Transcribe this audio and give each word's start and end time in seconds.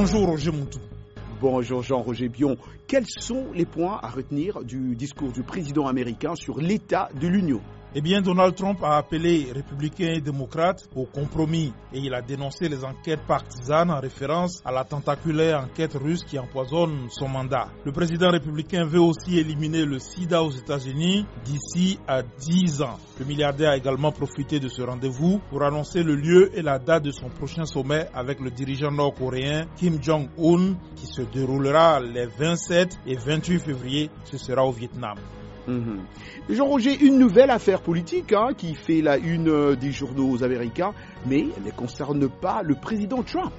Bonjour 0.00 0.28
Roger 0.28 0.50
Moutou. 0.50 0.78
Bonjour 1.42 1.82
Jean-Roger 1.82 2.30
Bion. 2.30 2.56
Quels 2.86 3.04
sont 3.06 3.48
les 3.52 3.66
points 3.66 4.00
à 4.02 4.08
retenir 4.08 4.64
du 4.64 4.96
discours 4.96 5.30
du 5.30 5.42
président 5.42 5.88
américain 5.88 6.34
sur 6.36 6.58
l'état 6.58 7.10
de 7.20 7.28
l'Union? 7.28 7.60
Eh 7.92 8.00
bien, 8.02 8.22
Donald 8.22 8.54
Trump 8.54 8.78
a 8.84 8.98
appelé 8.98 9.48
républicains 9.52 10.12
et 10.14 10.20
démocrates 10.20 10.88
au 10.94 11.06
compromis 11.06 11.72
et 11.92 11.98
il 11.98 12.14
a 12.14 12.22
dénoncé 12.22 12.68
les 12.68 12.84
enquêtes 12.84 13.26
partisanes 13.26 13.90
en 13.90 13.98
référence 13.98 14.62
à 14.64 14.70
la 14.70 14.84
tentaculaire 14.84 15.58
enquête 15.64 15.94
russe 15.94 16.22
qui 16.22 16.38
empoisonne 16.38 17.08
son 17.10 17.26
mandat. 17.26 17.66
Le 17.84 17.90
président 17.90 18.30
républicain 18.30 18.84
veut 18.84 19.00
aussi 19.00 19.38
éliminer 19.38 19.84
le 19.84 19.98
sida 19.98 20.40
aux 20.44 20.52
États-Unis 20.52 21.26
d'ici 21.44 21.98
à 22.06 22.22
10 22.22 22.82
ans. 22.82 22.98
Le 23.18 23.24
milliardaire 23.24 23.70
a 23.70 23.76
également 23.76 24.12
profité 24.12 24.60
de 24.60 24.68
ce 24.68 24.82
rendez-vous 24.82 25.40
pour 25.50 25.64
annoncer 25.64 26.04
le 26.04 26.14
lieu 26.14 26.56
et 26.56 26.62
la 26.62 26.78
date 26.78 27.02
de 27.02 27.10
son 27.10 27.28
prochain 27.28 27.64
sommet 27.64 28.06
avec 28.14 28.38
le 28.38 28.52
dirigeant 28.52 28.92
nord-coréen 28.92 29.66
Kim 29.76 30.00
Jong-un 30.00 30.76
qui 30.94 31.06
se 31.06 31.22
déroulera 31.22 31.98
les 31.98 32.26
27 32.26 33.00
et 33.08 33.16
28 33.16 33.58
février. 33.58 34.10
Ce 34.26 34.38
sera 34.38 34.64
au 34.64 34.70
Vietnam. 34.70 35.16
Mhm. 35.70 36.00
Jean-Roger, 36.48 36.98
une 37.00 37.18
nouvelle 37.18 37.50
affaire 37.50 37.80
politique 37.80 38.32
hein, 38.32 38.48
qui 38.56 38.74
fait 38.74 39.00
la 39.02 39.16
une 39.18 39.48
euh, 39.48 39.76
des 39.76 39.92
journaux 39.92 40.42
américains, 40.42 40.92
mais 41.26 41.46
elle 41.56 41.62
ne 41.64 41.70
concerne 41.70 42.28
pas 42.28 42.62
le 42.64 42.74
président 42.74 43.22
Trump. 43.22 43.52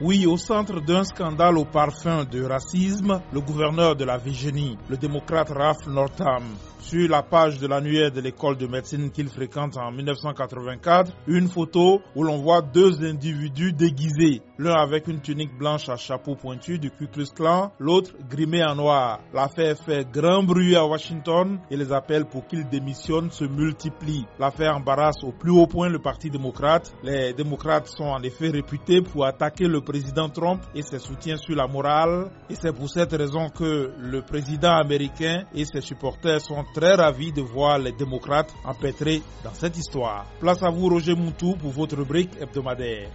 Oui, 0.00 0.26
au 0.26 0.36
centre 0.36 0.80
d'un 0.80 1.02
scandale 1.02 1.58
au 1.58 1.64
parfum 1.64 2.24
de 2.24 2.44
racisme, 2.44 3.20
le 3.32 3.40
gouverneur 3.40 3.96
de 3.96 4.04
la 4.04 4.16
Virginie, 4.16 4.78
le 4.88 4.96
démocrate 4.96 5.48
Ralph 5.50 5.84
Northam, 5.88 6.44
sur 6.88 7.06
la 7.06 7.22
page 7.22 7.58
de 7.58 7.66
l'annuaire 7.66 8.10
de 8.10 8.22
l'école 8.22 8.56
de 8.56 8.66
médecine 8.66 9.10
qu'il 9.10 9.28
fréquente 9.28 9.76
en 9.76 9.92
1984, 9.92 11.12
une 11.26 11.46
photo 11.48 12.00
où 12.16 12.24
l'on 12.24 12.38
voit 12.38 12.62
deux 12.62 13.04
individus 13.04 13.74
déguisés, 13.74 14.40
l'un 14.58 14.72
avec 14.72 15.06
une 15.06 15.20
tunique 15.20 15.56
blanche 15.58 15.90
à 15.90 15.96
chapeau 15.96 16.34
pointu 16.34 16.78
du 16.78 16.90
Ku 16.90 17.06
Klux 17.06 17.26
Klan, 17.34 17.72
l'autre 17.78 18.12
grimé 18.30 18.64
en 18.64 18.74
noir. 18.74 19.20
L'affaire 19.34 19.76
fait 19.76 20.10
grand 20.10 20.42
bruit 20.42 20.76
à 20.76 20.86
Washington 20.86 21.58
et 21.70 21.76
les 21.76 21.92
appels 21.92 22.24
pour 22.24 22.46
qu'il 22.46 22.66
démissionne 22.70 23.30
se 23.30 23.44
multiplient. 23.44 24.24
L'affaire 24.38 24.74
embarrasse 24.76 25.22
au 25.24 25.32
plus 25.32 25.50
haut 25.50 25.66
point 25.66 25.90
le 25.90 25.98
Parti 25.98 26.30
démocrate. 26.30 26.94
Les 27.02 27.34
démocrates 27.34 27.88
sont 27.88 28.04
en 28.04 28.22
effet 28.22 28.48
réputés 28.48 29.02
pour 29.02 29.26
attaquer 29.26 29.66
le 29.66 29.82
président 29.82 30.30
Trump 30.30 30.62
et 30.74 30.80
ses 30.80 31.00
soutiens 31.00 31.36
sur 31.36 31.54
la 31.54 31.66
morale 31.66 32.30
et 32.48 32.54
c'est 32.54 32.72
pour 32.72 32.88
cette 32.88 33.12
raison 33.12 33.50
que 33.50 33.92
le 33.98 34.22
président 34.22 34.72
américain 34.72 35.44
et 35.54 35.66
ses 35.66 35.82
supporters 35.82 36.40
sont 36.40 36.64
très 36.78 36.94
ravi 36.94 37.32
de 37.32 37.42
voir 37.42 37.78
les 37.80 37.90
démocrates 37.90 38.54
empêtrés 38.64 39.20
dans 39.42 39.52
cette 39.52 39.76
histoire. 39.76 40.26
Place 40.38 40.62
à 40.62 40.70
vous, 40.70 40.88
Roger 40.88 41.16
Moutou, 41.16 41.56
pour 41.56 41.72
votre 41.72 41.96
rubrique 41.96 42.30
hebdomadaire. 42.40 43.10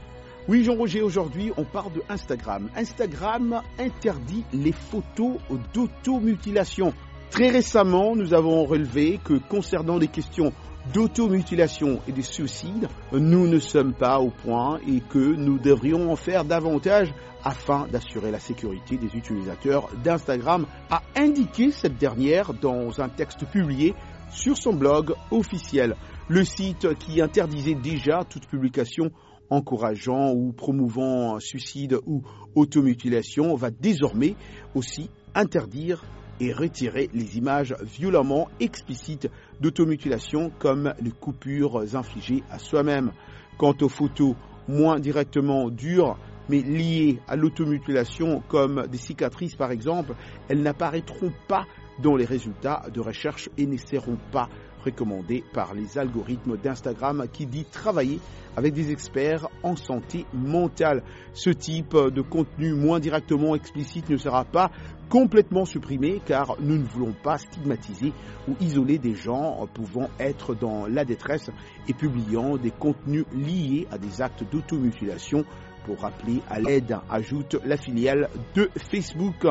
Oui, 0.49 0.65
Jean-Roger, 0.65 1.01
aujourd'hui, 1.01 1.53
on 1.55 1.63
parle 1.63 1.93
de 1.93 2.01
Instagram. 2.09 2.69
Instagram 2.75 3.61
interdit 3.79 4.43
les 4.51 4.73
photos 4.73 5.37
d'automutilation. 5.73 6.93
Très 7.31 7.47
récemment, 7.51 8.17
nous 8.17 8.33
avons 8.33 8.65
relevé 8.65 9.17
que 9.23 9.35
concernant 9.47 9.97
les 9.97 10.09
questions 10.09 10.51
d'automutilation 10.91 12.01
et 12.07 12.11
de 12.11 12.21
suicide, 12.21 12.87
nous 13.11 13.47
ne 13.47 13.59
sommes 13.59 13.93
pas 13.93 14.19
au 14.19 14.29
point 14.29 14.79
et 14.87 14.99
que 14.99 15.19
nous 15.35 15.57
devrions 15.59 16.11
en 16.11 16.15
faire 16.15 16.43
davantage 16.43 17.13
afin 17.43 17.87
d'assurer 17.87 18.31
la 18.31 18.39
sécurité 18.39 18.97
des 18.97 19.15
utilisateurs 19.15 19.89
d'Instagram, 20.03 20.65
a 20.89 21.01
indiqué 21.15 21.71
cette 21.71 21.97
dernière 21.97 22.53
dans 22.53 23.01
un 23.01 23.09
texte 23.09 23.45
publié 23.45 23.93
sur 24.29 24.57
son 24.57 24.73
blog 24.73 25.13
officiel. 25.31 25.95
Le 26.27 26.43
site 26.43 26.93
qui 26.99 27.21
interdisait 27.21 27.75
déjà 27.75 28.23
toute 28.23 28.47
publication 28.47 29.11
encourageant 29.49 30.31
ou 30.33 30.51
promouvant 30.53 31.39
suicide 31.39 31.97
ou 32.07 32.23
automutilation 32.55 33.55
va 33.55 33.69
désormais 33.71 34.35
aussi 34.73 35.09
interdire 35.35 36.03
et 36.39 36.53
retirer 36.53 37.09
les 37.13 37.37
images 37.37 37.75
violemment 37.81 38.49
explicites 38.59 39.29
d'automutilation 39.59 40.51
comme 40.59 40.93
les 41.01 41.11
coupures 41.11 41.95
infligées 41.95 42.43
à 42.49 42.59
soi-même. 42.59 43.11
Quant 43.57 43.75
aux 43.81 43.89
photos 43.89 44.35
moins 44.67 44.99
directement 44.99 45.69
dures, 45.69 46.17
mais 46.49 46.61
liées 46.61 47.19
à 47.27 47.35
l'automutilation 47.35 48.41
comme 48.47 48.87
des 48.87 48.97
cicatrices 48.97 49.55
par 49.55 49.71
exemple, 49.71 50.15
elles 50.49 50.61
n'apparaîtront 50.61 51.31
pas 51.47 51.65
dans 51.99 52.15
les 52.15 52.25
résultats 52.25 52.83
de 52.93 52.99
recherche 52.99 53.49
et 53.57 53.65
ne 53.65 53.77
seront 53.77 54.17
pas 54.31 54.49
recommandées 54.83 55.43
par 55.53 55.73
les 55.73 55.97
algorithmes 55.97 56.57
d'Instagram 56.57 57.25
qui 57.31 57.45
dit 57.45 57.65
travailler 57.65 58.19
avec 58.55 58.73
des 58.73 58.91
experts 58.91 59.47
en 59.63 59.75
santé 59.75 60.25
mentale. 60.33 61.03
Ce 61.33 61.49
type 61.49 61.95
de 61.95 62.21
contenu 62.21 62.73
moins 62.73 62.99
directement 62.99 63.55
explicite 63.55 64.09
ne 64.09 64.17
sera 64.17 64.43
pas 64.45 64.69
complètement 65.09 65.65
supprimé 65.65 66.21
car 66.25 66.55
nous 66.59 66.77
ne 66.77 66.83
voulons 66.83 67.13
pas 67.23 67.37
stigmatiser 67.37 68.13
ou 68.47 68.55
isoler 68.59 68.97
des 68.97 69.15
gens 69.15 69.67
pouvant 69.73 70.09
être 70.19 70.55
dans 70.55 70.87
la 70.87 71.05
détresse 71.05 71.49
et 71.87 71.93
publiant 71.93 72.57
des 72.57 72.71
contenus 72.71 73.25
liés 73.33 73.87
à 73.91 73.97
des 73.97 74.21
actes 74.21 74.43
d'automutilation 74.51 75.45
pour 75.85 75.99
rappeler 75.99 76.41
à 76.49 76.59
l'aide, 76.59 76.97
ajoute 77.09 77.57
la 77.65 77.77
filiale 77.77 78.29
de 78.55 78.69
Facebook. 78.77 79.45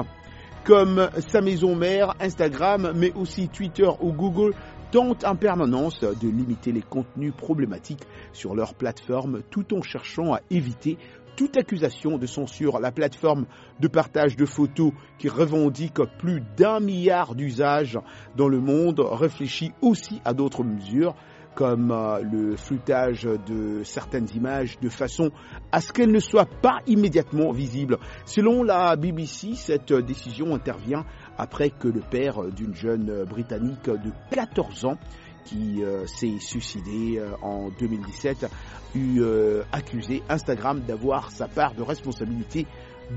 Comme 0.65 1.11
sa 1.27 1.41
maison 1.41 1.75
mère, 1.75 2.15
Instagram, 2.21 2.93
mais 2.95 3.13
aussi 3.15 3.49
Twitter 3.49 3.89
ou 4.01 4.13
Google 4.13 4.55
tentent 4.93 5.25
en 5.25 5.35
permanence 5.35 5.99
de 6.03 6.29
limiter 6.29 6.71
les 6.71 6.83
contenus 6.83 7.33
problématiques 7.37 8.05
sur 8.33 8.55
leur 8.55 8.75
plateforme 8.75 9.43
tout 9.51 9.75
en 9.75 9.83
cherchant 9.83 10.35
à 10.35 10.41
éviter 10.51 10.99
toute 11.37 11.57
accusation 11.57 12.17
de 12.17 12.27
censure. 12.27 12.79
La 12.79 12.93
plateforme 12.93 13.47
de 13.81 13.89
partage 13.89 14.37
de 14.37 14.45
photos 14.45 14.93
qui 15.19 15.29
revendique 15.29 15.99
plus 16.21 16.41
d'un 16.57 16.79
milliard 16.79 17.35
d'usages 17.35 17.99
dans 18.37 18.49
le 18.49 18.61
monde 18.61 19.01
réfléchit 19.01 19.73
aussi 19.81 20.21
à 20.25 20.33
d'autres 20.33 20.63
mesures 20.63 21.17
comme 21.55 21.91
euh, 21.91 22.21
le 22.23 22.57
floutage 22.57 23.25
de 23.25 23.83
certaines 23.85 24.29
images 24.35 24.79
de 24.81 24.89
façon 24.89 25.31
à 25.71 25.81
ce 25.81 25.93
qu'elles 25.93 26.11
ne 26.11 26.21
soient 26.21 26.47
pas 26.47 26.81
immédiatement 26.87 27.53
visibles. 27.53 27.99
Selon 28.25 28.63
la 28.63 28.97
BBC, 28.97 29.55
cette 29.55 29.93
décision 29.93 30.55
intervient 30.55 31.05
après 31.39 31.71
que 31.71 31.89
le 31.89 32.01
père 32.01 32.43
d'une 32.45 32.75
jeune 32.75 33.25
Britannique 33.25 33.85
de 33.85 34.11
14 34.31 34.85
ans 34.87 34.99
qui 35.45 35.83
euh, 35.83 36.07
s'est 36.07 36.39
suicidé 36.39 37.19
euh, 37.19 37.31
en 37.43 37.71
2017 37.79 38.47
eut 38.95 39.23
accusé 39.73 40.23
Instagram 40.29 40.81
d'avoir 40.87 41.31
sa 41.31 41.49
part 41.49 41.75
de 41.75 41.83
responsabilité 41.83 42.67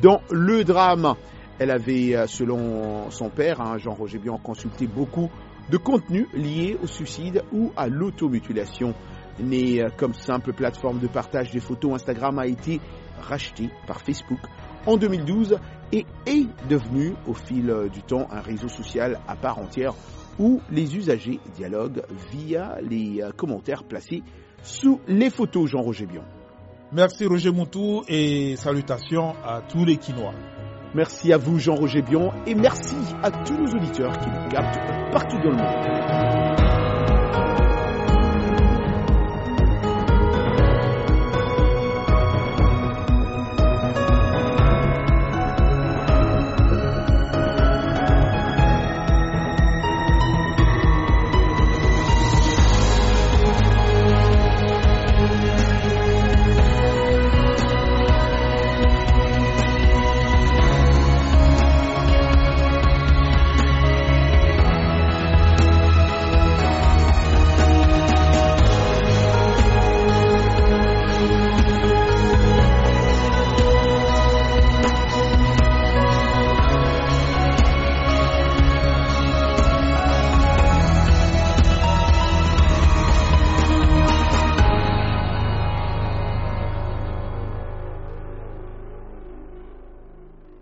dans 0.02 0.22
le 0.32 0.64
drame. 0.64 1.16
Elle 1.60 1.72
avait, 1.72 2.28
selon 2.28 3.10
son 3.12 3.30
père, 3.30 3.62
hein, 3.62 3.78
Jean-Roger 3.78 4.18
Bian, 4.20 4.38
consulté 4.38 4.88
beaucoup 4.88 5.30
de 5.70 5.78
contenu 5.78 6.28
lié 6.34 6.78
au 6.82 6.88
suicide 6.88 7.44
ou 7.52 7.72
à 7.76 7.88
l'automutilation. 7.88 8.94
Né 9.40 9.82
euh, 9.84 9.90
comme 9.98 10.14
simple 10.14 10.54
plateforme 10.54 11.00
de 11.00 11.08
partage 11.08 11.52
des 11.52 11.60
photos, 11.60 11.96
Instagram 11.96 12.40
a 12.40 12.48
été 12.48 12.80
racheté 13.20 13.70
par 13.88 14.00
Facebook 14.02 14.40
en 14.86 14.98
2012 14.98 15.58
et 15.92 16.06
est 16.26 16.48
devenu 16.70 17.14
au 17.28 17.34
fil 17.34 17.70
euh, 17.70 17.90
du 17.90 18.02
temps 18.02 18.28
un 18.32 18.40
réseau 18.40 18.70
social 18.70 19.20
à 19.28 19.36
part 19.36 19.60
entière 19.60 19.94
où 20.40 20.62
les 20.70 20.96
usagers 20.96 21.40
dialoguent 21.54 22.04
via 22.32 22.78
les 22.82 23.22
euh, 23.22 23.32
commentaires 23.32 23.84
placés 23.84 24.24
sous 24.64 25.02
les 25.08 25.30
photos 25.30 25.70
Jean-Roger 25.70 26.06
Bion. 26.06 26.24
Merci 26.94 27.26
Roger 27.26 27.52
Moutou 27.52 28.04
et 28.08 28.56
salutations 28.56 29.34
à 29.44 29.62
tous 29.62 29.84
les 29.84 29.98
Quinois. 29.98 30.34
Merci 30.96 31.34
à 31.34 31.38
vous 31.38 31.60
Jean-Roger 31.60 32.02
Bion 32.02 32.32
et 32.48 32.56
merci 32.56 32.96
à 33.22 33.30
tous 33.30 33.54
nos 33.58 33.68
auditeurs 33.70 34.18
qui 34.18 34.30
nous 34.30 34.50
captent 34.50 34.80
partout 35.12 35.36
dans 35.44 35.50
le 35.50 35.58
monde. 35.58 36.85